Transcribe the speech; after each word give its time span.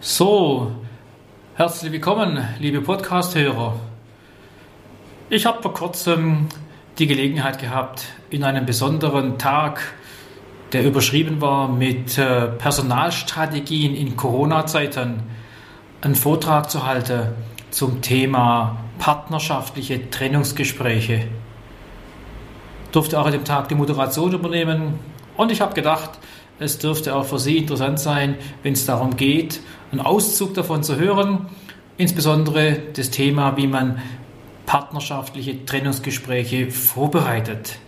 So, 0.00 0.70
herzlich 1.56 1.90
willkommen, 1.90 2.38
liebe 2.60 2.80
Podcast-Hörer. 2.80 3.74
Ich 5.28 5.44
habe 5.44 5.60
vor 5.60 5.74
kurzem 5.74 6.46
die 7.00 7.08
Gelegenheit 7.08 7.58
gehabt, 7.58 8.04
in 8.30 8.44
einem 8.44 8.64
besonderen 8.64 9.38
Tag, 9.38 9.80
der 10.70 10.84
überschrieben 10.84 11.40
war 11.40 11.66
mit 11.66 12.16
äh, 12.16 12.46
Personalstrategien 12.46 13.96
in 13.96 14.16
Corona-Zeiten, 14.16 15.24
einen 16.00 16.14
Vortrag 16.14 16.70
zu 16.70 16.86
halten 16.86 17.32
zum 17.72 18.00
Thema 18.00 18.76
partnerschaftliche 19.00 20.10
Trennungsgespräche. 20.10 21.26
Ich 22.84 22.90
durfte 22.92 23.18
auch 23.18 23.26
an 23.26 23.32
dem 23.32 23.44
Tag 23.44 23.66
die 23.68 23.74
Moderation 23.74 24.32
übernehmen 24.32 25.00
und 25.36 25.50
ich 25.50 25.60
habe 25.60 25.74
gedacht, 25.74 26.10
es 26.58 26.78
dürfte 26.78 27.14
auch 27.14 27.24
für 27.24 27.38
Sie 27.38 27.58
interessant 27.58 28.00
sein, 28.00 28.36
wenn 28.62 28.72
es 28.72 28.86
darum 28.86 29.16
geht, 29.16 29.60
einen 29.92 30.00
Auszug 30.00 30.54
davon 30.54 30.82
zu 30.82 30.96
hören, 30.96 31.46
insbesondere 31.96 32.78
das 32.94 33.10
Thema, 33.10 33.56
wie 33.56 33.66
man 33.66 34.00
partnerschaftliche 34.66 35.64
Trennungsgespräche 35.64 36.70
vorbereitet. 36.70 37.78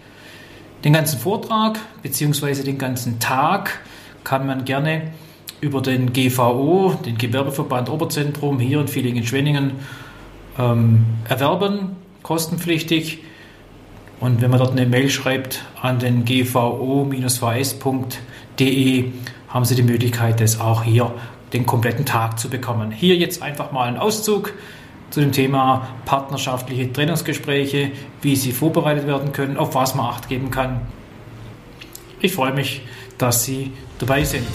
Den 0.85 0.95
ganzen 0.95 1.19
Vortrag 1.19 1.79
bzw. 2.03 2.63
den 2.63 2.79
ganzen 2.79 3.19
Tag 3.19 3.81
kann 4.25 4.47
man 4.47 4.65
gerne 4.65 5.13
über 5.61 5.83
den 5.83 6.13
GVO, 6.13 6.95
den 7.05 7.19
Gewerbeverband 7.19 7.91
Oberzentrum 7.91 8.59
hier 8.59 8.81
in 8.81 8.89
Villingen-Schwenningen, 8.89 9.73
ähm, 10.59 11.05
erwerben, 11.29 11.97
kostenpflichtig. 12.23 13.19
Und 14.21 14.41
wenn 14.43 14.51
man 14.51 14.59
dort 14.59 14.73
eine 14.73 14.87
Mail 14.87 15.09
schreibt 15.09 15.65
an 15.81 15.99
den 15.99 16.25
gvo-vs.de, 16.25 17.15
haben 19.49 19.65
Sie 19.65 19.75
die 19.75 19.83
Möglichkeit, 19.83 20.41
das 20.41 20.61
auch 20.61 20.85
hier 20.85 21.13
den 21.53 21.67
kompletten 21.67 22.05
Tag 22.05 22.39
zu 22.39 22.49
bekommen. 22.49 22.93
Hier 22.93 23.17
jetzt 23.17 23.43
einfach 23.43 23.73
mal 23.73 23.89
ein 23.89 23.97
Auszug 23.97 24.53
zu 25.11 25.21
dem 25.21 25.33
Thema 25.33 25.89
partnerschaftliche 26.05 26.93
Trennungsgespräche, 26.93 27.91
wie 28.23 28.37
sie 28.37 28.53
vorbereitet 28.53 29.07
werden 29.07 29.33
können, 29.33 29.57
auf 29.57 29.75
was 29.75 29.97
man 29.97 30.07
acht 30.07 30.29
geben 30.29 30.51
kann. 30.51 30.83
Ich 32.21 32.33
freue 32.33 32.53
mich, 32.53 32.83
dass 33.19 33.45
Sie 33.45 33.73
dabei 33.99 34.25
sind. 34.25 34.47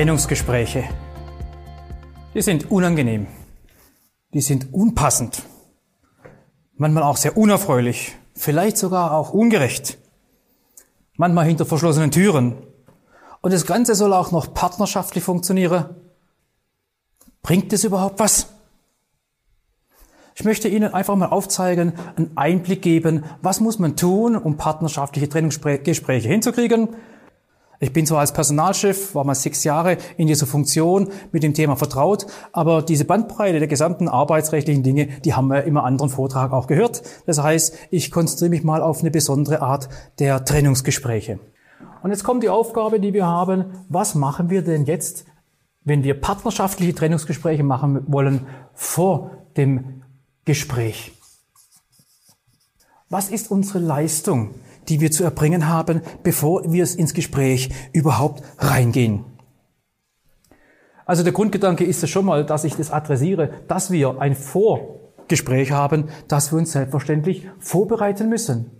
Trennungsgespräche. 0.00 0.84
Die 2.34 2.40
sind 2.40 2.70
unangenehm. 2.70 3.26
Die 4.32 4.40
sind 4.40 4.72
unpassend. 4.72 5.42
Manchmal 6.78 7.02
auch 7.02 7.18
sehr 7.18 7.36
unerfreulich. 7.36 8.16
Vielleicht 8.34 8.78
sogar 8.78 9.12
auch 9.12 9.34
ungerecht. 9.34 9.98
Manchmal 11.18 11.44
hinter 11.44 11.66
verschlossenen 11.66 12.10
Türen. 12.10 12.54
Und 13.42 13.52
das 13.52 13.66
Ganze 13.66 13.94
soll 13.94 14.14
auch 14.14 14.30
noch 14.30 14.54
partnerschaftlich 14.54 15.22
funktionieren. 15.22 15.94
Bringt 17.42 17.70
es 17.74 17.84
überhaupt 17.84 18.20
was? 18.20 18.46
Ich 20.34 20.44
möchte 20.44 20.68
Ihnen 20.68 20.94
einfach 20.94 21.14
mal 21.14 21.26
aufzeigen, 21.26 21.92
einen 22.16 22.30
Einblick 22.36 22.80
geben, 22.80 23.24
was 23.42 23.60
muss 23.60 23.78
man 23.78 23.96
tun, 23.96 24.34
um 24.34 24.56
partnerschaftliche 24.56 25.28
Trennungsgespräche 25.28 26.26
hinzukriegen, 26.26 26.88
ich 27.82 27.94
bin 27.94 28.04
zwar 28.04 28.20
als 28.20 28.32
Personalchef, 28.32 29.14
war 29.14 29.24
mal 29.24 29.34
sechs 29.34 29.64
Jahre 29.64 29.96
in 30.18 30.26
dieser 30.26 30.46
Funktion 30.46 31.08
mit 31.32 31.42
dem 31.42 31.54
Thema 31.54 31.76
vertraut, 31.76 32.26
aber 32.52 32.82
diese 32.82 33.06
Bandbreite 33.06 33.58
der 33.58 33.68
gesamten 33.68 34.06
arbeitsrechtlichen 34.06 34.82
Dinge, 34.82 35.06
die 35.24 35.32
haben 35.32 35.48
wir 35.48 35.64
im 35.64 35.78
anderen 35.78 36.10
Vortrag 36.10 36.52
auch 36.52 36.66
gehört. 36.66 37.02
Das 37.24 37.42
heißt, 37.42 37.74
ich 37.90 38.10
konzentriere 38.10 38.50
mich 38.50 38.64
mal 38.64 38.82
auf 38.82 39.00
eine 39.00 39.10
besondere 39.10 39.62
Art 39.62 39.88
der 40.18 40.44
Trennungsgespräche. 40.44 41.40
Und 42.02 42.10
jetzt 42.10 42.22
kommt 42.22 42.42
die 42.42 42.50
Aufgabe, 42.50 43.00
die 43.00 43.14
wir 43.14 43.26
haben. 43.26 43.64
Was 43.88 44.14
machen 44.14 44.50
wir 44.50 44.60
denn 44.60 44.84
jetzt, 44.84 45.24
wenn 45.82 46.04
wir 46.04 46.20
partnerschaftliche 46.20 46.94
Trennungsgespräche 46.94 47.62
machen 47.62 48.04
wollen 48.06 48.46
vor 48.74 49.30
dem 49.56 50.02
Gespräch? 50.44 51.12
Was 53.08 53.30
ist 53.30 53.50
unsere 53.50 53.78
Leistung? 53.78 54.50
Die 54.90 55.00
wir 55.00 55.10
zu 55.10 55.24
erbringen 55.24 55.68
haben, 55.68 56.02
bevor 56.22 56.70
wir 56.70 56.86
ins 56.98 57.14
Gespräch 57.14 57.70
überhaupt 57.92 58.42
reingehen. 58.58 59.24
Also 61.06 61.22
der 61.22 61.32
Grundgedanke 61.32 61.84
ist 61.84 62.02
es 62.02 62.10
schon 62.10 62.24
mal, 62.24 62.44
dass 62.44 62.64
ich 62.64 62.76
das 62.76 62.90
adressiere, 62.90 63.50
dass 63.66 63.90
wir 63.90 64.20
ein 64.20 64.36
Vorgespräch 64.36 65.72
haben, 65.72 66.08
dass 66.28 66.52
wir 66.52 66.58
uns 66.58 66.72
selbstverständlich 66.72 67.48
vorbereiten 67.58 68.28
müssen. 68.28 68.70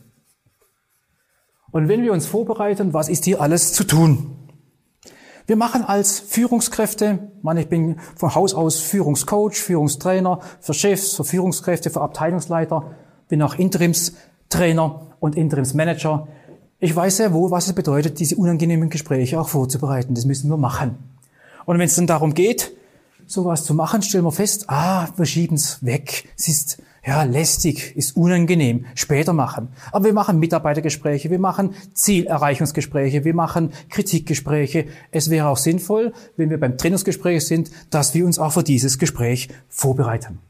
Und 1.72 1.88
wenn 1.88 2.02
wir 2.02 2.12
uns 2.12 2.26
vorbereiten, 2.26 2.92
was 2.92 3.08
ist 3.08 3.24
hier 3.24 3.40
alles 3.40 3.72
zu 3.72 3.84
tun? 3.84 4.36
Wir 5.46 5.56
machen 5.56 5.82
als 5.82 6.20
Führungskräfte, 6.20 7.32
man, 7.42 7.56
ich 7.56 7.68
bin 7.68 7.98
von 8.14 8.34
Haus 8.34 8.54
aus 8.54 8.78
Führungscoach, 8.78 9.54
Führungstrainer 9.54 10.38
für 10.60 10.74
Chefs, 10.74 11.14
für 11.14 11.24
Führungskräfte, 11.24 11.90
für 11.90 12.02
Abteilungsleiter, 12.02 12.94
bin 13.28 13.42
auch 13.42 13.56
Interimstrainer 14.50 15.06
und 15.20 15.36
Interimsmanager. 15.36 16.26
Ich 16.80 16.94
weiß 16.94 17.18
sehr 17.18 17.32
wohl, 17.32 17.50
was 17.52 17.68
es 17.68 17.72
bedeutet, 17.72 18.18
diese 18.18 18.34
unangenehmen 18.36 18.90
Gespräche 18.90 19.40
auch 19.40 19.48
vorzubereiten. 19.48 20.14
Das 20.14 20.24
müssen 20.24 20.50
wir 20.50 20.56
machen. 20.56 20.98
Und 21.66 21.78
wenn 21.78 21.86
es 21.86 21.94
dann 21.94 22.08
darum 22.08 22.34
geht, 22.34 22.72
sowas 23.26 23.64
zu 23.64 23.74
machen, 23.74 24.02
stellen 24.02 24.24
wir 24.24 24.32
fest, 24.32 24.64
ah, 24.68 25.08
wir 25.16 25.24
schieben 25.24 25.56
es 25.56 25.84
weg. 25.84 26.28
Es 26.36 26.48
ist 26.48 26.82
ja 27.06 27.22
lästig, 27.22 27.96
ist 27.96 28.16
unangenehm. 28.16 28.86
Später 28.96 29.32
machen. 29.32 29.68
Aber 29.92 30.06
wir 30.06 30.12
machen 30.12 30.40
Mitarbeitergespräche, 30.40 31.30
wir 31.30 31.38
machen 31.38 31.74
Zielerreichungsgespräche, 31.94 33.24
wir 33.24 33.34
machen 33.34 33.70
Kritikgespräche. 33.88 34.86
Es 35.12 35.30
wäre 35.30 35.46
auch 35.46 35.58
sinnvoll, 35.58 36.12
wenn 36.36 36.50
wir 36.50 36.58
beim 36.58 36.76
Trainingsgespräch 36.76 37.46
sind, 37.46 37.70
dass 37.90 38.14
wir 38.14 38.26
uns 38.26 38.40
auch 38.40 38.52
für 38.52 38.64
dieses 38.64 38.98
Gespräch 38.98 39.48
vorbereiten. 39.68 40.40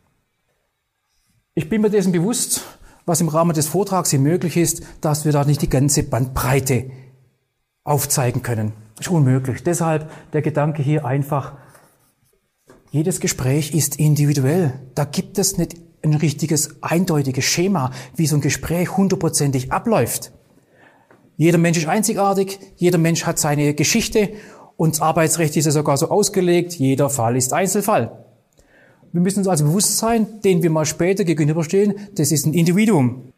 Ich 1.54 1.68
bin 1.68 1.82
mir 1.82 1.90
dessen 1.90 2.12
bewusst, 2.12 2.62
was 3.10 3.20
im 3.20 3.28
Rahmen 3.28 3.54
des 3.54 3.66
Vortrags 3.66 4.10
hier 4.10 4.20
möglich 4.20 4.56
ist, 4.56 4.82
dass 5.00 5.24
wir 5.24 5.32
da 5.32 5.44
nicht 5.44 5.60
die 5.62 5.68
ganze 5.68 6.04
Bandbreite 6.04 6.92
aufzeigen 7.82 8.42
können. 8.42 8.72
Ist 9.00 9.10
unmöglich. 9.10 9.64
Deshalb 9.64 10.08
der 10.32 10.42
Gedanke 10.42 10.80
hier 10.80 11.04
einfach, 11.04 11.54
jedes 12.92 13.18
Gespräch 13.18 13.74
ist 13.74 13.96
individuell. 13.96 14.74
Da 14.94 15.04
gibt 15.04 15.38
es 15.38 15.58
nicht 15.58 15.74
ein 16.02 16.14
richtiges, 16.14 16.82
eindeutiges 16.82 17.44
Schema, 17.44 17.90
wie 18.14 18.28
so 18.28 18.36
ein 18.36 18.42
Gespräch 18.42 18.96
hundertprozentig 18.96 19.72
abläuft. 19.72 20.32
Jeder 21.36 21.58
Mensch 21.58 21.78
ist 21.78 21.88
einzigartig, 21.88 22.60
jeder 22.76 22.98
Mensch 22.98 23.26
hat 23.26 23.40
seine 23.40 23.74
Geschichte 23.74 24.30
und 24.76 24.94
das 24.94 25.02
Arbeitsrecht 25.02 25.56
ist 25.56 25.64
ja 25.64 25.72
sogar 25.72 25.96
so 25.96 26.10
ausgelegt, 26.10 26.74
jeder 26.74 27.10
Fall 27.10 27.36
ist 27.36 27.52
Einzelfall. 27.52 28.29
Wir 29.12 29.20
müssen 29.20 29.40
uns 29.40 29.48
also 29.48 29.64
bewusst 29.64 29.98
sein, 29.98 30.40
den 30.44 30.62
wir 30.62 30.70
mal 30.70 30.86
später 30.86 31.24
gegenüberstehen, 31.24 31.94
das 32.14 32.30
ist 32.30 32.46
ein 32.46 32.54
Individuum. 32.54 33.32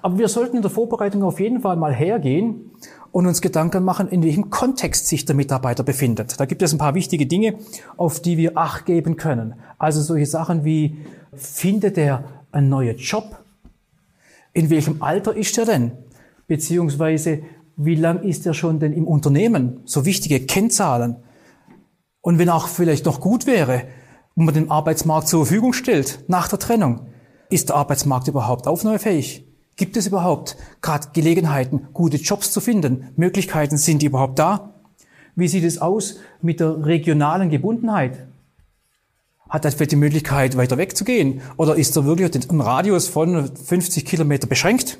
Aber 0.00 0.18
wir 0.18 0.28
sollten 0.28 0.56
in 0.56 0.62
der 0.62 0.70
Vorbereitung 0.70 1.22
auf 1.22 1.38
jeden 1.38 1.60
Fall 1.60 1.76
mal 1.76 1.94
hergehen 1.94 2.72
und 3.12 3.26
uns 3.26 3.40
Gedanken 3.40 3.84
machen, 3.84 4.08
in 4.08 4.24
welchem 4.24 4.50
Kontext 4.50 5.06
sich 5.06 5.24
der 5.24 5.36
Mitarbeiter 5.36 5.84
befindet. 5.84 6.40
Da 6.40 6.44
gibt 6.44 6.60
es 6.62 6.72
ein 6.72 6.78
paar 6.78 6.94
wichtige 6.94 7.26
Dinge, 7.26 7.54
auf 7.96 8.20
die 8.20 8.36
wir 8.36 8.58
Acht 8.58 8.86
geben 8.86 9.16
können. 9.16 9.54
Also 9.78 10.00
solche 10.00 10.26
Sachen 10.26 10.64
wie, 10.64 10.96
findet 11.34 11.96
er 11.98 12.24
einen 12.50 12.68
neuen 12.68 12.96
Job? 12.96 13.44
In 14.52 14.70
welchem 14.70 15.02
Alter 15.02 15.36
ist 15.36 15.56
er 15.56 15.66
denn? 15.66 15.92
Beziehungsweise, 16.46 17.42
wie 17.76 17.94
lang 17.94 18.22
ist 18.22 18.44
er 18.44 18.54
schon 18.54 18.80
denn 18.80 18.92
im 18.92 19.06
Unternehmen? 19.06 19.80
So 19.84 20.04
wichtige 20.04 20.40
Kennzahlen. 20.40 21.16
Und 22.20 22.38
wenn 22.38 22.48
auch 22.48 22.68
vielleicht 22.68 23.06
noch 23.06 23.20
gut 23.20 23.46
wäre, 23.46 23.84
wo 24.34 24.42
man 24.42 24.54
den 24.54 24.70
Arbeitsmarkt 24.70 25.28
zur 25.28 25.44
Verfügung 25.44 25.72
stellt 25.72 26.24
nach 26.28 26.48
der 26.48 26.58
Trennung. 26.58 27.08
Ist 27.50 27.68
der 27.68 27.76
Arbeitsmarkt 27.76 28.28
überhaupt 28.28 28.66
aufnahmefähig? 28.66 29.46
Gibt 29.76 29.96
es 29.96 30.06
überhaupt 30.06 30.56
gerade 30.80 31.08
Gelegenheiten, 31.12 31.88
gute 31.92 32.16
Jobs 32.16 32.52
zu 32.52 32.60
finden? 32.60 33.08
Möglichkeiten 33.16 33.78
sind 33.78 34.02
die 34.02 34.06
überhaupt 34.06 34.38
da? 34.38 34.74
Wie 35.34 35.48
sieht 35.48 35.64
es 35.64 35.78
aus 35.78 36.16
mit 36.42 36.60
der 36.60 36.84
regionalen 36.84 37.50
Gebundenheit? 37.50 38.26
Hat 39.48 39.64
er 39.64 39.72
vielleicht 39.72 39.92
die 39.92 39.96
Möglichkeit, 39.96 40.56
weiter 40.56 40.78
wegzugehen? 40.78 41.42
Oder 41.56 41.76
ist 41.76 41.96
er 41.96 42.04
wirklich 42.04 42.50
ein 42.50 42.60
Radius 42.60 43.08
von 43.08 43.54
50 43.54 44.04
Kilometer 44.04 44.46
beschränkt? 44.46 44.98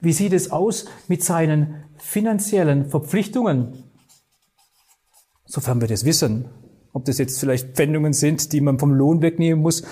Wie 0.00 0.12
sieht 0.12 0.32
es 0.32 0.50
aus 0.50 0.86
mit 1.08 1.24
seinen 1.24 1.84
finanziellen 1.96 2.88
Verpflichtungen? 2.88 3.84
Sofern 5.46 5.80
wir 5.80 5.88
das 5.88 6.04
wissen, 6.04 6.48
ob 6.96 7.04
das 7.04 7.18
jetzt 7.18 7.38
vielleicht 7.38 7.74
Pfändungen 7.76 8.14
sind, 8.14 8.54
die 8.54 8.62
man 8.62 8.78
vom 8.78 8.94
Lohn 8.94 9.20
wegnehmen 9.20 9.62
muss. 9.62 9.82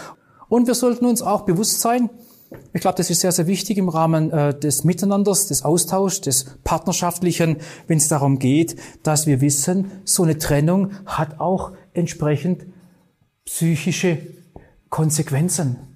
Und 0.49 0.67
wir 0.67 0.75
sollten 0.75 1.05
uns 1.05 1.21
auch 1.21 1.43
bewusst 1.43 1.83
sein, 1.83 2.09
Ich 2.73 2.81
glaube, 2.81 2.97
das 2.97 3.11
ist 3.11 3.21
sehr, 3.21 3.33
sehr 3.33 3.47
wichtig 3.47 3.79
im 3.79 3.89
Rahmen 3.89 4.31
äh, 4.31 4.59
des 4.59 4.85
Miteinanders, 4.85 5.49
des 5.49 5.65
Austauschs, 5.65 6.21
des 6.21 6.56
Partnerschaftlichen, 6.65 7.56
wenn 7.89 7.99
es 7.99 8.09
darum 8.09 8.39
geht, 8.39 8.77
dass 9.03 9.27
wir 9.27 9.41
wissen, 9.41 9.91
so 10.05 10.23
eine 10.23 10.39
Trennung 10.39 10.93
hat 11.05 11.41
auch 11.41 11.73
entsprechend 11.95 12.67
psychische 13.45 14.19
Konsequenzen. 14.89 15.94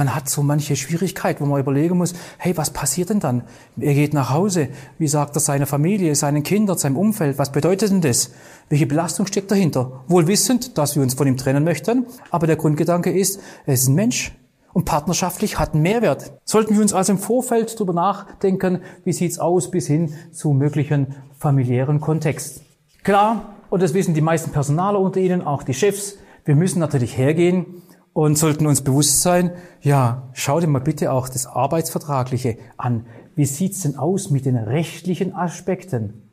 Man 0.00 0.14
hat 0.14 0.30
so 0.30 0.42
manche 0.42 0.76
Schwierigkeit, 0.76 1.42
wo 1.42 1.44
man 1.44 1.60
überlegen 1.60 1.98
muss, 1.98 2.14
hey, 2.38 2.56
was 2.56 2.70
passiert 2.70 3.10
denn 3.10 3.20
dann? 3.20 3.42
Er 3.78 3.92
geht 3.92 4.14
nach 4.14 4.30
Hause. 4.30 4.70
Wie 4.96 5.08
sagt 5.08 5.36
er 5.36 5.40
seiner 5.40 5.66
Familie, 5.66 6.14
seinen 6.14 6.42
Kindern, 6.42 6.78
seinem 6.78 6.96
Umfeld? 6.96 7.36
Was 7.36 7.52
bedeutet 7.52 7.90
denn 7.90 8.00
das? 8.00 8.30
Welche 8.70 8.86
Belastung 8.86 9.26
steckt 9.26 9.50
dahinter? 9.50 10.02
Wohl 10.08 10.26
wissend, 10.26 10.78
dass 10.78 10.96
wir 10.96 11.02
uns 11.02 11.12
von 11.12 11.26
ihm 11.26 11.36
trennen 11.36 11.64
möchten, 11.64 12.06
aber 12.30 12.46
der 12.46 12.56
Grundgedanke 12.56 13.12
ist, 13.12 13.40
er 13.66 13.74
ist 13.74 13.88
ein 13.88 13.94
Mensch 13.94 14.32
und 14.72 14.86
partnerschaftlich 14.86 15.58
hat 15.58 15.74
einen 15.74 15.82
Mehrwert. 15.82 16.32
Sollten 16.46 16.76
wir 16.76 16.80
uns 16.80 16.94
also 16.94 17.12
im 17.12 17.18
Vorfeld 17.18 17.74
darüber 17.74 17.92
nachdenken, 17.92 18.80
wie 19.04 19.12
sieht's 19.12 19.38
aus 19.38 19.70
bis 19.70 19.86
hin 19.86 20.14
zu 20.32 20.54
möglichen 20.54 21.14
familiären 21.36 22.00
Kontext. 22.00 22.62
Klar, 23.02 23.54
und 23.68 23.82
das 23.82 23.92
wissen 23.92 24.14
die 24.14 24.22
meisten 24.22 24.50
Personaler 24.50 24.98
unter 24.98 25.20
Ihnen, 25.20 25.42
auch 25.42 25.62
die 25.62 25.74
Chefs, 25.74 26.16
wir 26.46 26.56
müssen 26.56 26.78
natürlich 26.78 27.18
hergehen 27.18 27.82
und 28.12 28.36
sollten 28.36 28.66
uns 28.66 28.82
bewusst 28.82 29.22
sein, 29.22 29.52
ja, 29.82 30.30
schau 30.32 30.60
dir 30.60 30.66
mal 30.66 30.80
bitte 30.80 31.12
auch 31.12 31.28
das 31.28 31.46
Arbeitsvertragliche 31.46 32.58
an. 32.76 33.06
Wie 33.34 33.46
sieht's 33.46 33.82
denn 33.82 33.96
aus 33.96 34.30
mit 34.30 34.46
den 34.46 34.56
rechtlichen 34.56 35.34
Aspekten? 35.34 36.30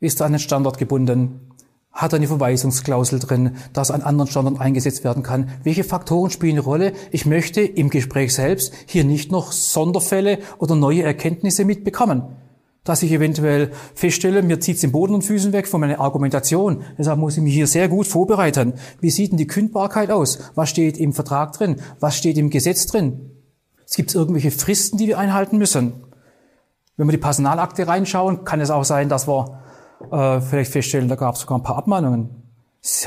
Ist 0.00 0.20
er 0.20 0.26
an 0.26 0.32
den 0.32 0.38
Standort 0.38 0.78
gebunden? 0.78 1.52
Hat 1.92 2.12
er 2.12 2.16
eine 2.16 2.28
Verweisungsklausel 2.28 3.18
drin, 3.18 3.56
dass 3.72 3.90
an 3.90 4.02
anderen 4.02 4.30
Standorten 4.30 4.60
eingesetzt 4.60 5.04
werden 5.04 5.22
kann? 5.22 5.50
Welche 5.64 5.84
Faktoren 5.84 6.30
spielen 6.30 6.52
eine 6.52 6.60
Rolle? 6.60 6.92
Ich 7.10 7.26
möchte 7.26 7.60
im 7.60 7.90
Gespräch 7.90 8.34
selbst 8.34 8.72
hier 8.86 9.04
nicht 9.04 9.30
noch 9.30 9.52
Sonderfälle 9.52 10.38
oder 10.58 10.76
neue 10.76 11.02
Erkenntnisse 11.02 11.64
mitbekommen 11.64 12.22
dass 12.84 13.02
ich 13.02 13.12
eventuell 13.12 13.72
feststelle, 13.94 14.42
mir 14.42 14.60
zieht 14.60 14.76
es 14.76 14.80
den 14.80 14.92
Boden 14.92 15.14
und 15.14 15.22
Füßen 15.22 15.52
weg 15.52 15.68
von 15.68 15.80
meiner 15.80 16.00
Argumentation. 16.00 16.82
Deshalb 16.98 17.18
muss 17.18 17.36
ich 17.36 17.42
mich 17.42 17.54
hier 17.54 17.66
sehr 17.66 17.88
gut 17.88 18.06
vorbereiten. 18.06 18.74
Wie 19.00 19.10
sieht 19.10 19.32
denn 19.32 19.38
die 19.38 19.46
Kündbarkeit 19.46 20.10
aus? 20.10 20.38
Was 20.54 20.70
steht 20.70 20.98
im 20.98 21.12
Vertrag 21.12 21.52
drin? 21.52 21.76
Was 22.00 22.16
steht 22.16 22.38
im 22.38 22.50
Gesetz 22.50 22.86
drin? 22.86 23.30
Es 23.86 23.96
gibt 23.96 24.14
irgendwelche 24.14 24.50
Fristen, 24.50 24.98
die 24.98 25.08
wir 25.08 25.18
einhalten 25.18 25.58
müssen. 25.58 26.04
Wenn 26.96 27.08
wir 27.08 27.12
die 27.12 27.18
Personalakte 27.18 27.86
reinschauen, 27.86 28.44
kann 28.44 28.60
es 28.60 28.70
auch 28.70 28.84
sein, 28.84 29.08
dass 29.08 29.26
wir 29.26 29.60
äh, 30.10 30.40
vielleicht 30.40 30.72
feststellen, 30.72 31.08
da 31.08 31.16
gab 31.16 31.34
es 31.34 31.42
sogar 31.42 31.58
ein 31.58 31.62
paar 31.62 31.76
Abmahnungen. 31.76 32.30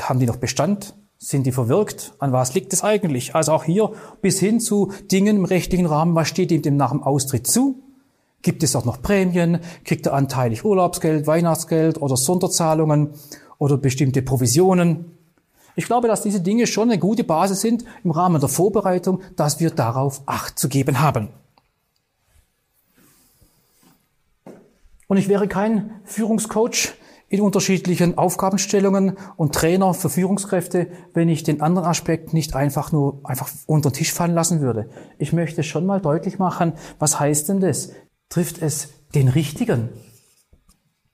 Haben 0.02 0.20
die 0.20 0.26
noch 0.26 0.36
Bestand? 0.36 0.94
Sind 1.18 1.46
die 1.46 1.52
verwirkt? 1.52 2.12
An 2.18 2.32
was 2.32 2.54
liegt 2.54 2.72
es 2.72 2.84
eigentlich? 2.84 3.34
Also 3.34 3.52
auch 3.52 3.64
hier 3.64 3.92
bis 4.20 4.38
hin 4.38 4.60
zu 4.60 4.92
Dingen 5.10 5.38
im 5.38 5.44
rechtlichen 5.44 5.86
Rahmen, 5.86 6.14
was 6.14 6.28
steht 6.28 6.52
ihm 6.52 6.76
nach 6.76 6.90
dem 6.90 7.02
Austritt 7.02 7.46
zu? 7.46 7.83
Gibt 8.44 8.62
es 8.62 8.76
auch 8.76 8.84
noch 8.84 9.00
Prämien? 9.00 9.58
Kriegt 9.84 10.04
er 10.04 10.12
anteilig 10.12 10.66
Urlaubsgeld, 10.66 11.26
Weihnachtsgeld 11.26 12.00
oder 12.00 12.18
Sonderzahlungen 12.18 13.14
oder 13.56 13.78
bestimmte 13.78 14.20
Provisionen? 14.20 15.16
Ich 15.76 15.86
glaube, 15.86 16.08
dass 16.08 16.20
diese 16.20 16.42
Dinge 16.42 16.66
schon 16.66 16.90
eine 16.90 16.98
gute 16.98 17.24
Basis 17.24 17.62
sind 17.62 17.86
im 18.04 18.10
Rahmen 18.10 18.40
der 18.40 18.50
Vorbereitung, 18.50 19.22
dass 19.34 19.60
wir 19.60 19.70
darauf 19.70 20.20
Acht 20.26 20.58
zu 20.58 20.68
geben 20.68 21.00
haben. 21.00 21.30
Und 25.08 25.16
ich 25.16 25.28
wäre 25.28 25.48
kein 25.48 26.02
Führungscoach 26.04 26.92
in 27.30 27.40
unterschiedlichen 27.40 28.18
Aufgabenstellungen 28.18 29.16
und 29.36 29.54
Trainer 29.54 29.94
für 29.94 30.10
Führungskräfte, 30.10 30.88
wenn 31.14 31.30
ich 31.30 31.44
den 31.44 31.62
anderen 31.62 31.88
Aspekt 31.88 32.34
nicht 32.34 32.54
einfach 32.54 32.92
nur 32.92 33.20
einfach 33.24 33.48
unter 33.66 33.88
den 33.88 33.94
Tisch 33.94 34.12
fallen 34.12 34.34
lassen 34.34 34.60
würde. 34.60 34.90
Ich 35.18 35.32
möchte 35.32 35.62
schon 35.62 35.86
mal 35.86 36.00
deutlich 36.00 36.38
machen, 36.38 36.74
was 36.98 37.18
heißt 37.18 37.48
denn 37.48 37.60
das? 37.60 37.90
Trifft 38.28 38.60
es 38.60 38.88
den 39.14 39.28
Richtigen. 39.28 39.90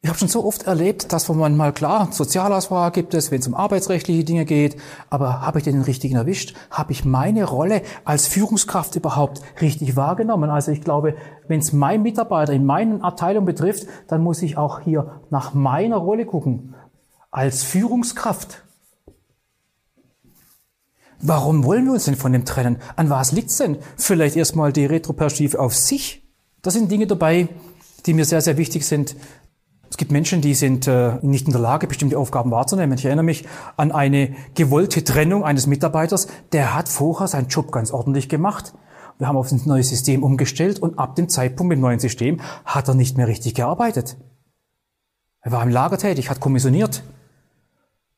Ich 0.03 0.09
habe 0.09 0.19
schon 0.19 0.29
so 0.29 0.47
oft 0.47 0.63
erlebt, 0.63 1.13
dass 1.13 1.29
man 1.29 1.59
mal 1.59 1.75
klar 1.75 2.11
Sozialauswahl 2.11 2.91
gibt 2.91 3.13
es, 3.13 3.31
wenn 3.31 3.41
es 3.41 3.47
um 3.47 3.55
arbeitsrechtliche 3.55 4.25
Dinge 4.25 4.47
geht, 4.47 4.81
aber 5.11 5.43
habe 5.43 5.59
ich 5.59 5.65
den 5.65 5.83
richtigen 5.83 6.17
erwischt? 6.17 6.57
Habe 6.71 6.93
ich 6.93 7.05
meine 7.05 7.45
Rolle 7.45 7.83
als 8.07 8.27
Führungskraft 8.27 8.97
überhaupt 8.97 9.43
richtig 9.61 9.97
wahrgenommen? 9.97 10.49
Also 10.49 10.73
ich 10.73 10.81
glaube, 10.81 11.17
wenn 11.49 11.61
es 11.61 11.75
mein 11.75 12.01
Mitarbeiter 12.01 12.55
in 12.55 12.65
meinen 12.65 13.03
Abteilung 13.03 13.45
betrifft, 13.45 13.87
dann 14.09 14.23
muss 14.23 14.41
ich 14.41 14.57
auch 14.57 14.81
hier 14.81 15.21
nach 15.29 15.53
meiner 15.53 15.99
Rolle 15.99 16.25
gucken 16.25 16.75
als 17.31 17.63
Führungskraft. 17.63 18.63
Warum 21.21 21.65
wollen 21.65 21.85
wir 21.85 21.93
uns 21.93 22.07
denn 22.07 22.17
von 22.17 22.33
dem 22.33 22.47
trennen? 22.47 22.79
An 22.97 23.11
was 23.11 23.33
liegt's 23.33 23.59
denn? 23.59 23.77
Vielleicht 23.99 24.37
erstmal 24.37 24.73
die 24.73 24.87
Retroperspektive 24.87 25.61
auf 25.61 25.77
sich 25.77 26.23
das 26.63 26.75
sind 26.75 26.91
Dinge 26.91 27.07
dabei, 27.07 27.49
die 28.07 28.15
mir 28.15 28.25
sehr, 28.25 28.41
sehr 28.41 28.57
wichtig 28.57 28.87
sind. 28.87 29.17
Es 29.91 29.97
gibt 29.97 30.13
Menschen, 30.13 30.41
die 30.41 30.55
sind 30.55 30.87
äh, 30.87 31.15
nicht 31.23 31.47
in 31.47 31.53
der 31.53 31.61
Lage, 31.61 31.87
bestimmte 31.87 32.17
Aufgaben 32.17 32.51
wahrzunehmen. 32.51 32.97
Ich 32.97 33.05
erinnere 33.05 33.25
mich 33.25 33.45
an 33.77 33.91
eine 33.93 34.35
gewollte 34.55 35.03
Trennung 35.03 35.45
eines 35.45 35.67
Mitarbeiters. 35.67 36.29
Der 36.53 36.75
hat 36.75 36.89
vorher 36.89 37.27
seinen 37.27 37.49
Job 37.49 37.73
ganz 37.73 37.91
ordentlich 37.91 38.29
gemacht. 38.29 38.73
Wir 39.19 39.27
haben 39.27 39.37
auf 39.37 39.51
ein 39.53 39.61
neues 39.67 39.89
System 39.89 40.23
umgestellt 40.23 40.79
und 40.79 40.99
ab 40.99 41.17
dem 41.17 41.29
Zeitpunkt 41.29 41.69
mit 41.69 41.77
dem 41.77 41.83
neuen 41.83 41.99
System 41.99 42.41
hat 42.65 42.89
er 42.89 42.95
nicht 42.95 43.17
mehr 43.17 43.29
richtig 43.29 43.55
gearbeitet. 43.55 44.17
Er 45.43 45.53
war 45.53 45.63
im 45.63 45.71
Lager 45.71 45.99
tätig, 45.99 46.31
hat 46.31 46.41
kommissioniert 46.41 47.03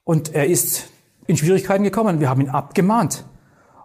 und 0.04 0.34
er 0.34 0.46
ist 0.46 0.90
in 1.26 1.36
Schwierigkeiten 1.36 1.84
gekommen. 1.84 2.20
Wir 2.20 2.28
haben 2.28 2.40
ihn 2.40 2.50
abgemahnt. 2.50 3.24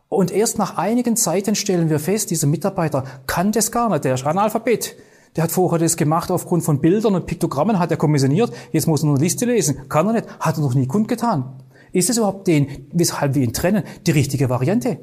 Und 0.09 0.31
erst 0.31 0.57
nach 0.57 0.77
einigen 0.77 1.15
Zeiten 1.15 1.56
stellen 1.56 1.89
wir 1.89 2.00
fest, 2.00 2.31
dieser 2.31 2.48
Mitarbeiter 2.48 3.04
kann 3.25 3.51
das 3.51 3.71
gar 3.71 3.89
nicht, 3.89 4.06
der 4.06 4.15
ist 4.15 4.25
Analphabet. 4.25 4.95
Der 5.36 5.44
hat 5.44 5.51
vorher 5.51 5.80
das 5.80 5.98
gemacht 5.98 6.31
aufgrund 6.31 6.63
von 6.63 6.80
Bildern 6.80 7.15
und 7.15 7.25
Piktogrammen, 7.25 7.77
hat 7.77 7.92
er 7.92 7.98
kommissioniert, 7.98 8.51
jetzt 8.71 8.88
muss 8.88 9.04
er 9.04 9.09
eine 9.09 9.19
Liste 9.19 9.45
lesen. 9.45 9.88
Kann 9.89 10.07
er 10.07 10.13
nicht, 10.13 10.27
hat 10.39 10.57
er 10.57 10.62
noch 10.62 10.74
nie 10.74 10.88
kundgetan. 10.88 11.62
Ist 11.92 12.09
es 12.09 12.18
überhaupt 12.18 12.48
den, 12.48 12.88
weshalb 12.92 13.36
wir 13.36 13.44
ihn 13.44 13.54
trennen, 13.54 13.83
die 14.06 14.12
richtige 14.12 14.50
Variante? 14.50 15.00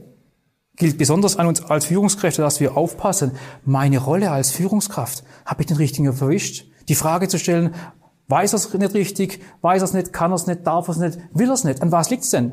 Gilt 0.77 0.99
besonders 0.99 1.37
an 1.37 1.47
uns 1.47 1.62
als 1.65 1.85
Führungskräfte, 1.85 2.43
dass 2.43 2.59
wir 2.59 2.77
aufpassen, 2.77 3.33
meine 3.65 3.99
Rolle 3.99 4.33
als 4.33 4.50
Führungskraft, 4.50 5.23
habe 5.47 5.62
ich 5.62 5.67
den 5.67 5.77
richtigen 5.77 6.12
verwischt? 6.12 6.67
Die 6.89 6.97
Frage 6.97 7.29
zu 7.29 7.39
stellen, 7.39 7.75
weiß 8.29 8.55
er 8.55 8.57
es 8.57 8.75
nicht 8.75 8.95
richtig, 8.95 9.41
weiß 9.61 9.83
er 9.83 9.85
es 9.85 9.93
nicht, 9.93 10.12
kann 10.12 10.33
er 10.33 10.37
es 10.37 10.47
nicht, 10.47 10.67
darf 10.67 10.89
er 10.89 10.93
es 10.93 10.99
nicht, 10.99 11.19
will 11.33 11.49
er 11.49 11.55
es 11.55 11.65
nicht, 11.65 11.81
an 11.81 11.93
was 11.93 12.11
liegt 12.11 12.25
es 12.25 12.31
denn? 12.31 12.53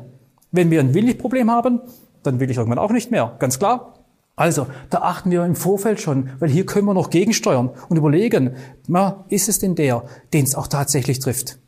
Wenn 0.52 0.70
wir 0.70 0.80
ein 0.80 0.94
Willigproblem 0.94 1.50
haben, 1.50 1.80
dann 2.22 2.40
will 2.40 2.50
ich 2.50 2.56
irgendwann 2.56 2.78
auch 2.78 2.90
nicht 2.90 3.10
mehr. 3.10 3.36
Ganz 3.38 3.58
klar. 3.58 3.94
Also, 4.34 4.66
da 4.88 5.02
achten 5.02 5.30
wir 5.30 5.44
im 5.44 5.54
Vorfeld 5.54 6.00
schon, 6.00 6.30
weil 6.38 6.48
hier 6.48 6.64
können 6.64 6.86
wir 6.86 6.94
noch 6.94 7.10
gegensteuern 7.10 7.70
und 7.88 7.96
überlegen, 7.96 8.56
na, 8.88 9.24
ist 9.28 9.48
es 9.48 9.58
denn 9.58 9.74
der, 9.74 10.04
den 10.32 10.44
es 10.44 10.54
auch 10.54 10.68
tatsächlich 10.68 11.18
trifft? 11.18 11.58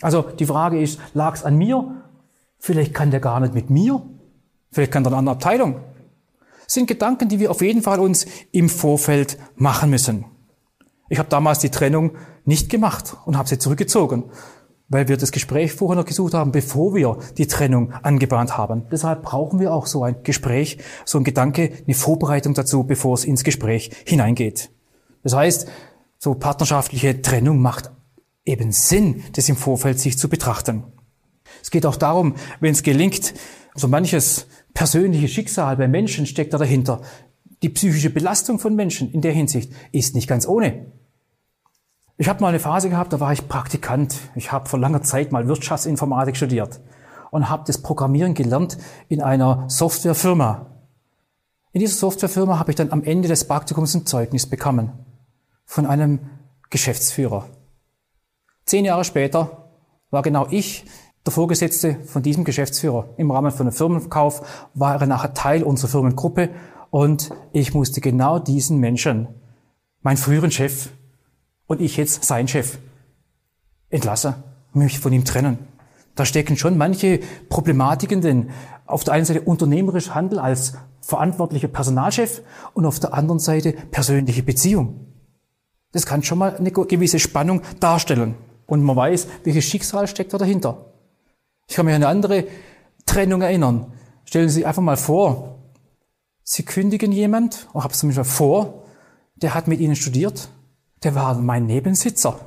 Also, 0.00 0.22
die 0.22 0.46
Frage 0.46 0.80
ist, 0.80 0.98
lag 1.14 1.34
es 1.34 1.44
an 1.44 1.56
mir? 1.56 2.02
Vielleicht 2.58 2.92
kann 2.92 3.10
der 3.10 3.20
gar 3.20 3.38
nicht 3.40 3.54
mit 3.54 3.70
mir. 3.70 4.02
Vielleicht 4.72 4.92
kann 4.92 5.04
der 5.04 5.12
eine 5.12 5.18
andere 5.18 5.36
Abteilung. 5.36 5.80
Das 6.64 6.74
sind 6.74 6.86
Gedanken, 6.86 7.28
die 7.28 7.38
wir 7.38 7.50
auf 7.50 7.62
jeden 7.62 7.82
Fall 7.82 8.00
uns 8.00 8.26
im 8.52 8.68
Vorfeld 8.68 9.38
machen 9.54 9.88
müssen. 9.90 10.24
Ich 11.08 11.18
habe 11.18 11.28
damals 11.28 11.60
die 11.60 11.70
Trennung 11.70 12.16
nicht 12.44 12.68
gemacht 12.68 13.16
und 13.24 13.38
habe 13.38 13.48
sie 13.48 13.58
zurückgezogen 13.58 14.24
weil 14.88 15.08
wir 15.08 15.16
das 15.16 15.32
Gespräch 15.32 15.72
vorher 15.72 15.96
noch 15.96 16.06
gesucht 16.06 16.34
haben, 16.34 16.52
bevor 16.52 16.94
wir 16.94 17.18
die 17.36 17.46
Trennung 17.46 17.92
angebahnt 17.92 18.56
haben. 18.56 18.84
Deshalb 18.90 19.22
brauchen 19.22 19.60
wir 19.60 19.72
auch 19.72 19.86
so 19.86 20.02
ein 20.02 20.22
Gespräch, 20.22 20.78
so 21.04 21.18
ein 21.18 21.24
Gedanke, 21.24 21.72
eine 21.86 21.94
Vorbereitung 21.94 22.54
dazu, 22.54 22.84
bevor 22.84 23.14
es 23.14 23.24
ins 23.24 23.44
Gespräch 23.44 23.90
hineingeht. 24.06 24.70
Das 25.22 25.34
heißt, 25.34 25.68
so 26.18 26.34
partnerschaftliche 26.34 27.20
Trennung 27.20 27.60
macht 27.60 27.90
eben 28.44 28.72
Sinn, 28.72 29.22
das 29.34 29.48
im 29.48 29.56
Vorfeld 29.56 30.00
sich 30.00 30.18
zu 30.18 30.28
betrachten. 30.28 30.84
Es 31.62 31.70
geht 31.70 31.86
auch 31.86 31.96
darum, 31.96 32.34
wenn 32.60 32.72
es 32.72 32.82
gelingt, 32.82 33.34
so 33.74 33.88
manches 33.88 34.46
persönliche 34.74 35.28
Schicksal 35.28 35.76
bei 35.76 35.86
Menschen 35.86 36.26
steckt 36.26 36.54
da 36.54 36.58
dahinter. 36.58 37.02
Die 37.62 37.68
psychische 37.68 38.10
Belastung 38.10 38.58
von 38.58 38.74
Menschen 38.74 39.12
in 39.12 39.20
der 39.20 39.32
Hinsicht 39.32 39.72
ist 39.92 40.14
nicht 40.14 40.28
ganz 40.28 40.46
ohne. 40.46 40.92
Ich 42.20 42.28
habe 42.28 42.40
mal 42.40 42.48
eine 42.48 42.58
Phase 42.58 42.90
gehabt, 42.90 43.12
da 43.12 43.20
war 43.20 43.32
ich 43.32 43.46
Praktikant. 43.46 44.18
Ich 44.34 44.50
habe 44.50 44.68
vor 44.68 44.80
langer 44.80 45.02
Zeit 45.02 45.30
mal 45.30 45.46
Wirtschaftsinformatik 45.46 46.36
studiert 46.36 46.80
und 47.30 47.48
habe 47.48 47.62
das 47.64 47.78
Programmieren 47.78 48.34
gelernt 48.34 48.76
in 49.08 49.22
einer 49.22 49.70
Softwarefirma. 49.70 50.66
In 51.70 51.78
dieser 51.78 51.94
Softwarefirma 51.94 52.58
habe 52.58 52.72
ich 52.72 52.76
dann 52.76 52.90
am 52.90 53.04
Ende 53.04 53.28
des 53.28 53.46
Praktikums 53.46 53.94
ein 53.94 54.04
Zeugnis 54.04 54.46
bekommen 54.46 54.90
von 55.64 55.86
einem 55.86 56.18
Geschäftsführer. 56.70 57.46
Zehn 58.66 58.84
Jahre 58.84 59.04
später 59.04 59.68
war 60.10 60.22
genau 60.22 60.48
ich 60.50 60.86
der 61.24 61.32
Vorgesetzte 61.32 62.00
von 62.04 62.24
diesem 62.24 62.42
Geschäftsführer. 62.42 63.10
Im 63.16 63.30
Rahmen 63.30 63.52
von 63.52 63.68
einem 63.68 63.76
Firmenkauf 63.76 64.66
war 64.74 65.00
er 65.00 65.06
nachher 65.06 65.34
Teil 65.34 65.62
unserer 65.62 65.90
Firmengruppe 65.90 66.50
und 66.90 67.30
ich 67.52 67.74
musste 67.74 68.00
genau 68.00 68.40
diesen 68.40 68.78
Menschen, 68.78 69.28
meinen 70.02 70.16
früheren 70.16 70.50
Chef, 70.50 70.90
und 71.68 71.80
ich 71.80 71.96
jetzt 71.96 72.24
sein 72.24 72.48
Chef 72.48 72.78
entlasse, 73.90 74.42
mich 74.72 74.98
von 74.98 75.12
ihm 75.12 75.24
trennen. 75.24 75.58
Da 76.16 76.24
stecken 76.24 76.56
schon 76.56 76.76
manche 76.76 77.20
Problematiken 77.48 78.20
denn 78.20 78.50
Auf 78.86 79.04
der 79.04 79.14
einen 79.14 79.26
Seite 79.26 79.42
unternehmerisch 79.42 80.10
Handel 80.14 80.38
als 80.38 80.72
verantwortlicher 81.02 81.68
Personalchef 81.68 82.42
und 82.72 82.86
auf 82.86 82.98
der 82.98 83.12
anderen 83.12 83.38
Seite 83.38 83.72
persönliche 83.72 84.42
Beziehung. 84.42 85.12
Das 85.92 86.06
kann 86.06 86.22
schon 86.22 86.38
mal 86.38 86.56
eine 86.56 86.72
gewisse 86.72 87.18
Spannung 87.18 87.60
darstellen. 87.80 88.34
Und 88.66 88.82
man 88.82 88.96
weiß, 88.96 89.28
welches 89.44 89.64
Schicksal 89.64 90.06
steckt 90.06 90.32
da 90.32 90.38
dahinter. 90.38 90.92
Ich 91.68 91.76
kann 91.76 91.84
mich 91.84 91.94
an 91.94 92.02
eine 92.02 92.10
andere 92.10 92.46
Trennung 93.06 93.42
erinnern. 93.42 93.92
Stellen 94.24 94.48
Sie 94.48 94.56
sich 94.56 94.66
einfach 94.66 94.82
mal 94.82 94.96
vor, 94.96 95.58
Sie 96.42 96.64
kündigen 96.64 97.12
jemand, 97.12 97.68
oder 97.74 97.84
habe 97.84 97.92
es 97.92 98.00
zumindest 98.00 98.30
vor, 98.30 98.84
der 99.36 99.54
hat 99.54 99.68
mit 99.68 99.80
Ihnen 99.80 99.96
studiert, 99.96 100.48
der 101.02 101.14
war 101.14 101.34
mein 101.34 101.66
Nebensitzer. 101.66 102.38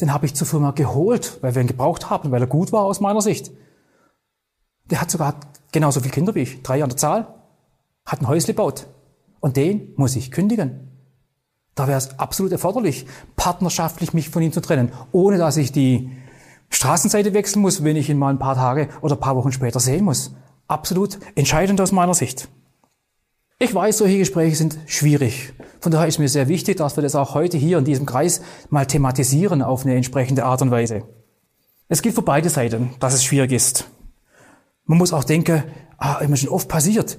Den 0.00 0.12
habe 0.12 0.26
ich 0.26 0.34
zur 0.34 0.46
Firma 0.46 0.70
geholt, 0.70 1.38
weil 1.42 1.54
wir 1.54 1.62
ihn 1.62 1.68
gebraucht 1.68 2.10
haben, 2.10 2.30
weil 2.30 2.42
er 2.42 2.46
gut 2.46 2.72
war 2.72 2.84
aus 2.84 3.00
meiner 3.00 3.20
Sicht. 3.20 3.50
Der 4.90 5.00
hat 5.00 5.10
sogar 5.10 5.36
genauso 5.72 6.00
viele 6.00 6.12
Kinder 6.12 6.34
wie 6.34 6.40
ich, 6.40 6.62
drei 6.62 6.82
an 6.82 6.88
der 6.88 6.96
Zahl, 6.96 7.34
hat 8.06 8.20
ein 8.20 8.28
Häusle 8.28 8.54
gebaut. 8.54 8.86
Und 9.40 9.56
den 9.56 9.92
muss 9.96 10.16
ich 10.16 10.30
kündigen. 10.30 10.88
Da 11.74 11.86
wäre 11.86 11.98
es 11.98 12.18
absolut 12.18 12.52
erforderlich, 12.52 13.06
partnerschaftlich 13.36 14.12
mich 14.12 14.28
von 14.30 14.42
ihm 14.42 14.52
zu 14.52 14.60
trennen, 14.60 14.92
ohne 15.12 15.38
dass 15.38 15.56
ich 15.56 15.72
die 15.72 16.10
Straßenseite 16.70 17.34
wechseln 17.34 17.62
muss, 17.62 17.84
wenn 17.84 17.96
ich 17.96 18.08
ihn 18.10 18.18
mal 18.18 18.30
ein 18.30 18.38
paar 18.38 18.54
Tage 18.54 18.88
oder 19.00 19.14
ein 19.14 19.20
paar 19.20 19.36
Wochen 19.36 19.52
später 19.52 19.80
sehen 19.80 20.04
muss. 20.04 20.34
Absolut 20.66 21.18
entscheidend 21.34 21.80
aus 21.80 21.92
meiner 21.92 22.14
Sicht. 22.14 22.48
Ich 23.62 23.74
weiß, 23.74 23.98
solche 23.98 24.16
Gespräche 24.16 24.56
sind 24.56 24.78
schwierig. 24.86 25.52
Von 25.80 25.92
daher 25.92 26.08
ist 26.08 26.18
mir 26.18 26.30
sehr 26.30 26.48
wichtig, 26.48 26.78
dass 26.78 26.96
wir 26.96 27.02
das 27.02 27.14
auch 27.14 27.34
heute 27.34 27.58
hier 27.58 27.76
in 27.76 27.84
diesem 27.84 28.06
Kreis 28.06 28.40
mal 28.70 28.86
thematisieren 28.86 29.60
auf 29.60 29.84
eine 29.84 29.96
entsprechende 29.96 30.46
Art 30.46 30.62
und 30.62 30.70
Weise. 30.70 31.02
Es 31.86 32.00
gilt 32.00 32.14
für 32.14 32.22
beide 32.22 32.48
Seiten, 32.48 32.94
dass 33.00 33.12
es 33.12 33.22
schwierig 33.22 33.52
ist. 33.52 33.84
Man 34.86 34.96
muss 34.96 35.12
auch 35.12 35.24
denken, 35.24 35.64
ah, 35.98 36.20
immer 36.22 36.36
schon 36.36 36.48
oft 36.48 36.68
passiert. 36.68 37.18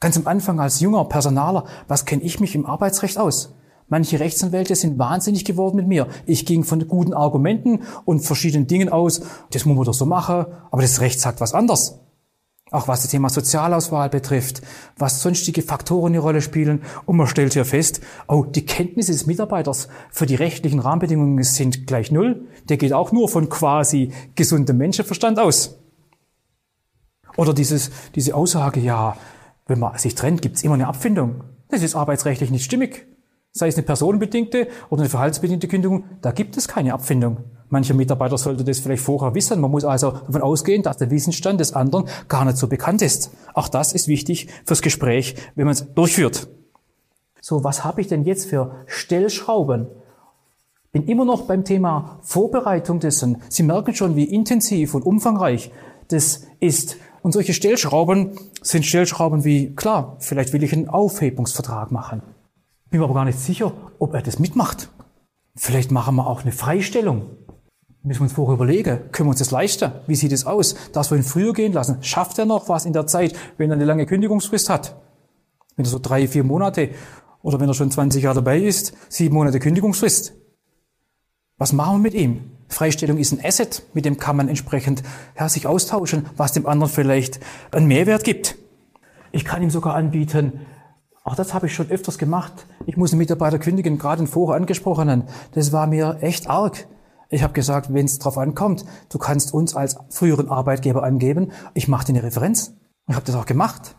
Ganz 0.00 0.16
am 0.16 0.26
Anfang 0.26 0.58
als 0.58 0.80
junger 0.80 1.04
Personaler, 1.04 1.66
was 1.86 2.04
kenne 2.04 2.24
ich 2.24 2.40
mich 2.40 2.56
im 2.56 2.66
Arbeitsrecht 2.66 3.16
aus? 3.16 3.54
Manche 3.86 4.18
Rechtsanwälte 4.18 4.74
sind 4.74 4.98
wahnsinnig 4.98 5.44
geworden 5.44 5.76
mit 5.76 5.86
mir. 5.86 6.08
Ich 6.26 6.46
ging 6.46 6.64
von 6.64 6.88
guten 6.88 7.14
Argumenten 7.14 7.84
und 8.04 8.20
verschiedenen 8.20 8.66
Dingen 8.66 8.88
aus. 8.88 9.20
Das 9.52 9.64
muss 9.64 9.76
man 9.76 9.84
doch 9.84 9.94
so 9.94 10.04
machen, 10.04 10.46
aber 10.72 10.82
das 10.82 11.00
Recht 11.00 11.20
sagt 11.20 11.40
was 11.40 11.54
anderes. 11.54 12.00
Auch 12.70 12.88
was 12.88 13.02
das 13.02 13.10
Thema 13.10 13.30
Sozialauswahl 13.30 14.10
betrifft, 14.10 14.60
was 14.96 15.22
sonstige 15.22 15.62
Faktoren 15.62 16.12
eine 16.12 16.18
Rolle 16.18 16.42
spielen. 16.42 16.82
Und 17.06 17.16
man 17.16 17.26
stellt 17.26 17.54
hier 17.54 17.64
fest, 17.64 18.00
oh, 18.26 18.44
die 18.44 18.66
Kenntnisse 18.66 19.12
des 19.12 19.26
Mitarbeiters 19.26 19.88
für 20.10 20.26
die 20.26 20.34
rechtlichen 20.34 20.80
Rahmenbedingungen 20.80 21.42
sind 21.44 21.86
gleich 21.86 22.10
null. 22.10 22.46
Der 22.68 22.76
geht 22.76 22.92
auch 22.92 23.12
nur 23.12 23.28
von 23.28 23.48
quasi 23.48 24.12
gesundem 24.34 24.76
Menschenverstand 24.76 25.38
aus. 25.38 25.78
Oder 27.36 27.54
dieses, 27.54 27.90
diese 28.14 28.34
Aussage, 28.34 28.80
ja, 28.80 29.16
wenn 29.66 29.78
man 29.78 29.96
sich 29.96 30.14
trennt, 30.14 30.42
gibt 30.42 30.56
es 30.56 30.64
immer 30.64 30.74
eine 30.74 30.88
Abfindung. 30.88 31.44
Das 31.68 31.82
ist 31.82 31.94
arbeitsrechtlich 31.94 32.50
nicht 32.50 32.64
stimmig. 32.64 33.06
Sei 33.52 33.68
es 33.68 33.76
eine 33.76 33.84
personenbedingte 33.84 34.68
oder 34.90 35.02
eine 35.02 35.10
verhaltensbedingte 35.10 35.68
Kündigung, 35.68 36.04
da 36.20 36.32
gibt 36.32 36.56
es 36.56 36.68
keine 36.68 36.92
Abfindung. 36.92 37.44
Mancher 37.70 37.94
Mitarbeiter 37.94 38.38
sollte 38.38 38.64
das 38.64 38.80
vielleicht 38.80 39.02
vorher 39.02 39.34
wissen. 39.34 39.60
Man 39.60 39.70
muss 39.70 39.84
also 39.84 40.12
davon 40.12 40.42
ausgehen, 40.42 40.82
dass 40.82 40.96
der 40.96 41.10
Wissensstand 41.10 41.60
des 41.60 41.72
anderen 41.74 42.06
gar 42.28 42.44
nicht 42.44 42.56
so 42.56 42.66
bekannt 42.66 43.02
ist. 43.02 43.30
Auch 43.54 43.68
das 43.68 43.92
ist 43.92 44.08
wichtig 44.08 44.48
fürs 44.64 44.82
Gespräch, 44.82 45.34
wenn 45.54 45.66
man 45.66 45.72
es 45.72 45.92
durchführt. 45.94 46.48
So, 47.40 47.64
was 47.64 47.84
habe 47.84 48.00
ich 48.00 48.08
denn 48.08 48.24
jetzt 48.24 48.46
für 48.46 48.84
Stellschrauben? 48.86 49.86
Bin 50.92 51.04
immer 51.06 51.24
noch 51.24 51.42
beim 51.42 51.64
Thema 51.64 52.18
Vorbereitung 52.22 53.00
dessen. 53.00 53.42
Sie 53.48 53.62
merken 53.62 53.94
schon, 53.94 54.16
wie 54.16 54.24
intensiv 54.24 54.94
und 54.94 55.02
umfangreich 55.02 55.70
das 56.08 56.46
ist. 56.60 56.96
Und 57.22 57.32
solche 57.32 57.52
Stellschrauben 57.52 58.38
sind 58.62 58.86
Stellschrauben 58.86 59.44
wie, 59.44 59.74
klar, 59.74 60.16
vielleicht 60.20 60.52
will 60.52 60.62
ich 60.62 60.72
einen 60.72 60.88
Aufhebungsvertrag 60.88 61.90
machen. 61.90 62.22
Bin 62.90 63.00
mir 63.00 63.04
aber 63.04 63.14
gar 63.14 63.26
nicht 63.26 63.38
sicher, 63.38 63.72
ob 63.98 64.14
er 64.14 64.22
das 64.22 64.38
mitmacht. 64.38 64.88
Vielleicht 65.54 65.90
machen 65.90 66.16
wir 66.16 66.26
auch 66.26 66.42
eine 66.42 66.52
Freistellung. 66.52 67.26
Müssen 68.02 68.20
wir 68.20 68.24
uns 68.24 68.32
vorher 68.32 68.54
überlegen, 68.54 69.00
können 69.12 69.26
wir 69.26 69.30
uns 69.30 69.40
das 69.40 69.50
leisten? 69.50 69.92
Wie 70.06 70.14
sieht 70.14 70.32
es 70.32 70.46
aus? 70.46 70.76
Dass 70.92 71.10
wir 71.10 71.18
ihn 71.18 71.24
früher 71.24 71.52
gehen 71.52 71.72
lassen? 71.72 71.98
Schafft 72.02 72.38
er 72.38 72.46
noch 72.46 72.68
was 72.68 72.86
in 72.86 72.92
der 72.92 73.06
Zeit, 73.06 73.34
wenn 73.56 73.70
er 73.70 73.74
eine 73.74 73.84
lange 73.84 74.06
Kündigungsfrist 74.06 74.70
hat? 74.70 74.96
Wenn 75.76 75.84
er 75.84 75.90
so 75.90 75.98
drei, 75.98 76.28
vier 76.28 76.44
Monate 76.44 76.90
oder 77.42 77.60
wenn 77.60 77.68
er 77.68 77.74
schon 77.74 77.90
20 77.90 78.22
Jahre 78.22 78.36
dabei 78.36 78.60
ist, 78.60 78.92
sieben 79.08 79.34
Monate 79.34 79.58
Kündigungsfrist. 79.58 80.34
Was 81.56 81.72
machen 81.72 81.96
wir 81.96 82.10
mit 82.10 82.14
ihm? 82.14 82.52
Freistellung 82.68 83.18
ist 83.18 83.32
ein 83.32 83.44
Asset, 83.44 83.82
mit 83.94 84.04
dem 84.04 84.18
kann 84.18 84.36
man 84.36 84.48
entsprechend 84.48 85.02
ja, 85.38 85.48
sich 85.48 85.66
austauschen, 85.66 86.26
was 86.36 86.52
dem 86.52 86.66
anderen 86.66 86.92
vielleicht 86.92 87.40
einen 87.72 87.86
Mehrwert 87.86 88.24
gibt. 88.24 88.56
Ich 89.32 89.44
kann 89.44 89.62
ihm 89.62 89.70
sogar 89.70 89.94
anbieten, 89.94 90.66
auch 91.28 91.34
das 91.34 91.52
habe 91.52 91.66
ich 91.66 91.74
schon 91.74 91.90
öfters 91.90 92.16
gemacht. 92.16 92.66
Ich 92.86 92.96
muss 92.96 93.12
einen 93.12 93.18
Mitarbeiter 93.18 93.58
kündigen, 93.58 93.98
gerade 93.98 94.22
den 94.22 94.26
vorher 94.26 94.56
angesprochenen. 94.56 95.24
Das 95.52 95.72
war 95.72 95.86
mir 95.86 96.16
echt 96.22 96.48
arg. 96.48 96.86
Ich 97.30 97.42
habe 97.42 97.52
gesagt, 97.52 97.92
wenn 97.92 98.06
es 98.06 98.18
drauf 98.18 98.38
ankommt, 98.38 98.84
du 99.10 99.18
kannst 99.18 99.52
uns 99.52 99.76
als 99.76 99.96
früheren 100.10 100.48
Arbeitgeber 100.48 101.02
angeben, 101.02 101.52
ich 101.74 101.88
mache 101.88 102.06
dir 102.06 102.14
eine 102.14 102.22
Referenz. 102.22 102.74
Ich 103.06 103.14
habe 103.14 103.26
das 103.26 103.34
auch 103.34 103.46
gemacht. 103.46 103.96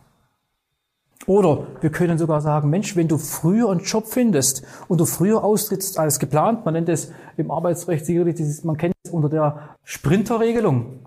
Oder 1.26 1.68
wir 1.82 1.92
können 1.92 2.18
sogar 2.18 2.42
sagen, 2.42 2.70
Mensch, 2.70 2.96
wenn 2.96 3.08
du 3.08 3.20
früher 3.20 3.70
einen 3.70 3.82
Job 3.82 4.08
findest 4.08 4.64
und 4.88 5.00
du 5.00 5.06
früher 5.06 5.44
austrittst 5.44 6.00
als 6.00 6.18
geplant, 6.18 6.66
man 6.66 6.74
nennt 6.74 6.90
es 6.90 7.12
im 7.38 7.52
Arbeitsrecht 7.52 8.06
sicherlich, 8.06 8.64
man 8.64 8.78
kennt 8.78 8.96
es 9.04 9.12
unter 9.12 9.30
der 9.30 9.76
Sprinterregelung. 9.84 11.02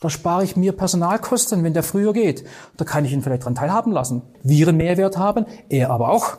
Da 0.00 0.10
spare 0.10 0.44
ich 0.44 0.56
mir 0.56 0.72
Personalkosten, 0.72 1.64
wenn 1.64 1.74
der 1.74 1.82
früher 1.82 2.12
geht. 2.12 2.44
Da 2.76 2.84
kann 2.84 3.04
ich 3.04 3.12
ihn 3.12 3.22
vielleicht 3.22 3.44
dran 3.44 3.56
teilhaben 3.56 3.90
lassen. 3.90 4.22
Wir 4.44 4.68
einen 4.68 4.76
Mehrwert 4.76 5.18
haben, 5.18 5.46
er 5.68 5.90
aber 5.90 6.10
auch. 6.10 6.38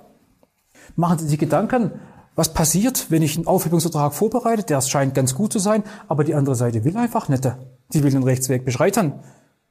Machen 0.95 1.19
Sie 1.19 1.27
sich 1.27 1.39
Gedanken, 1.39 1.91
was 2.39 2.53
passiert, 2.53 3.07
wenn 3.11 3.21
ich 3.21 3.35
einen 3.35 3.47
Aufhebungsvertrag 3.47 4.13
vorbereite? 4.13 4.63
Der 4.63 4.79
scheint 4.79 5.13
ganz 5.13 5.35
gut 5.35 5.51
zu 5.51 5.59
sein, 5.59 5.83
aber 6.07 6.23
die 6.23 6.35
andere 6.35 6.55
Seite 6.55 6.85
will 6.85 6.95
einfach 6.95 7.27
nicht. 7.27 7.45
Sie 7.89 8.01
will 8.01 8.11
den 8.11 8.23
Rechtsweg 8.23 8.63
beschreiten. 8.63 9.11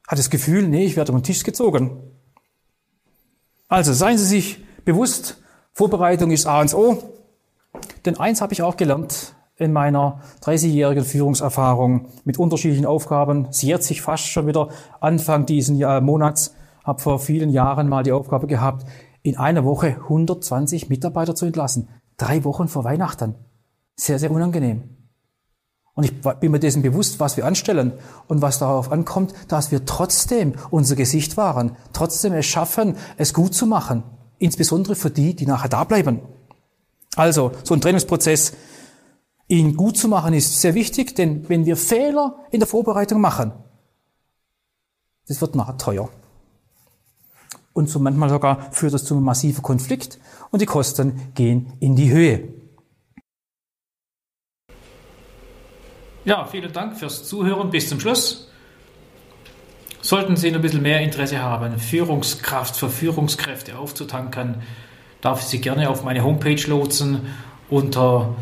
Hat 0.06 0.18
das 0.18 0.28
Gefühl, 0.28 0.68
nee, 0.68 0.84
ich 0.84 0.94
werde 0.94 1.12
um 1.12 1.18
den 1.18 1.24
Tisch 1.24 1.44
gezogen. 1.44 1.98
Also 3.68 3.94
seien 3.94 4.18
Sie 4.18 4.26
sich 4.26 4.62
bewusst, 4.84 5.38
Vorbereitung 5.72 6.30
ist 6.30 6.44
A 6.46 6.60
und 6.60 6.74
O. 6.74 6.98
Denn 8.04 8.20
eins 8.20 8.42
habe 8.42 8.52
ich 8.52 8.60
auch 8.60 8.76
gelernt 8.76 9.34
in 9.56 9.72
meiner 9.72 10.20
30-jährigen 10.42 11.06
Führungserfahrung 11.06 12.08
mit 12.24 12.38
unterschiedlichen 12.38 12.84
Aufgaben. 12.84 13.48
Sie 13.50 13.68
jährt 13.68 13.82
sich 13.82 14.02
fast 14.02 14.26
schon 14.26 14.46
wieder 14.46 14.68
Anfang 15.00 15.46
diesen 15.46 15.78
Monats. 16.04 16.54
Habe 16.84 17.00
vor 17.00 17.18
vielen 17.18 17.48
Jahren 17.48 17.88
mal 17.88 18.02
die 18.02 18.12
Aufgabe 18.12 18.46
gehabt, 18.46 18.84
in 19.22 19.38
einer 19.38 19.64
Woche 19.64 19.96
120 20.02 20.90
Mitarbeiter 20.90 21.34
zu 21.34 21.46
entlassen. 21.46 21.88
Drei 22.18 22.44
Wochen 22.44 22.68
vor 22.68 22.84
Weihnachten. 22.84 23.34
Sehr, 23.96 24.18
sehr 24.18 24.30
unangenehm. 24.30 24.98
Und 25.94 26.04
ich 26.04 26.12
bin 26.20 26.52
mir 26.52 26.60
dessen 26.60 26.82
bewusst, 26.82 27.18
was 27.18 27.36
wir 27.36 27.44
anstellen 27.44 27.92
und 28.28 28.40
was 28.40 28.60
darauf 28.60 28.92
ankommt, 28.92 29.34
dass 29.48 29.72
wir 29.72 29.84
trotzdem 29.84 30.54
unser 30.70 30.94
Gesicht 30.94 31.36
wahren, 31.36 31.76
trotzdem 31.92 32.34
es 32.34 32.46
schaffen, 32.46 32.96
es 33.16 33.34
gut 33.34 33.54
zu 33.54 33.66
machen. 33.66 34.04
Insbesondere 34.38 34.94
für 34.94 35.10
die, 35.10 35.34
die 35.34 35.46
nachher 35.46 35.68
da 35.68 35.82
bleiben. 35.82 36.20
Also, 37.16 37.50
so 37.64 37.74
ein 37.74 37.80
Trainingsprozess, 37.80 38.52
ihn 39.48 39.76
gut 39.76 39.96
zu 39.96 40.06
machen, 40.06 40.34
ist 40.34 40.60
sehr 40.60 40.74
wichtig, 40.74 41.16
denn 41.16 41.48
wenn 41.48 41.66
wir 41.66 41.76
Fehler 41.76 42.36
in 42.52 42.60
der 42.60 42.68
Vorbereitung 42.68 43.20
machen, 43.20 43.52
das 45.26 45.40
wird 45.40 45.56
nachher 45.56 45.78
teuer. 45.78 46.08
Und 47.78 47.88
so 47.88 48.00
manchmal 48.00 48.28
sogar 48.28 48.72
führt 48.72 48.92
das 48.92 49.04
zu 49.04 49.14
einem 49.14 49.22
massiven 49.22 49.62
Konflikt 49.62 50.18
und 50.50 50.60
die 50.60 50.66
Kosten 50.66 51.30
gehen 51.36 51.74
in 51.78 51.94
die 51.94 52.10
Höhe. 52.10 52.48
Ja, 56.24 56.44
vielen 56.44 56.72
Dank 56.72 56.96
fürs 56.96 57.22
Zuhören 57.22 57.70
bis 57.70 57.88
zum 57.88 58.00
Schluss. 58.00 58.50
Sollten 60.00 60.34
Sie 60.34 60.52
ein 60.52 60.60
bisschen 60.60 60.82
mehr 60.82 61.02
Interesse 61.02 61.40
haben, 61.40 61.78
Führungskraft 61.78 62.74
für 62.74 62.88
Führungskräfte 62.90 63.78
aufzutanken, 63.78 64.56
darf 65.20 65.42
ich 65.42 65.46
Sie 65.46 65.60
gerne 65.60 65.88
auf 65.88 66.02
meine 66.02 66.24
Homepage 66.24 66.60
lotsen 66.66 67.28
unter 67.70 68.34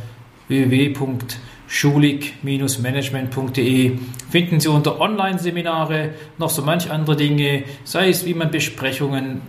www.schulig-management.de 1.68 3.98
finden 4.30 4.60
Sie 4.60 4.68
unter 4.68 5.00
Online-Seminare 5.00 6.10
noch 6.38 6.50
so 6.50 6.62
manch 6.62 6.88
andere 6.90 7.16
Dinge, 7.16 7.64
sei 7.84 8.08
es 8.08 8.24
wie 8.24 8.34
man 8.34 8.50
Besprechungen 8.50 9.42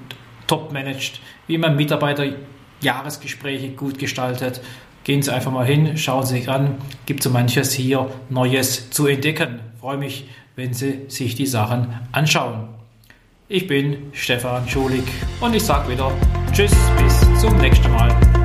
top 0.48 0.74
managt, 0.74 1.22
wie 1.48 1.58
man 1.58 1.76
Mitarbeiter-Jahresgespräche 1.76 3.70
gut 3.70 3.98
gestaltet. 4.00 4.62
Gehen 5.04 5.22
Sie 5.22 5.34
einfach 5.34 5.52
mal 5.52 5.66
hin, 5.66 5.98
schauen 5.98 6.26
Sie 6.26 6.40
sich 6.40 6.50
an, 6.50 6.76
gibt 7.06 7.24
so 7.24 7.30
manches 7.30 7.74
hier 7.74 8.10
Neues 8.30 8.90
zu 8.90 9.08
entdecken. 9.08 9.60
Freue 9.80 9.98
mich, 9.98 10.28
wenn 10.56 10.74
Sie 10.74 11.02
sich 11.08 11.36
die 11.36 11.46
Sachen 11.46 11.94
anschauen. 12.12 12.70
Ich 13.48 13.68
bin 13.68 14.12
Stefan 14.12 14.68
Schulig 14.68 15.04
und 15.40 15.56
ich 15.56 15.64
sage 15.64 15.94
wieder 15.94 16.12
Tschüss, 16.52 16.76
bis 16.98 17.22
zum 17.40 17.56
nächsten 17.58 17.90
Mal. 17.92 18.37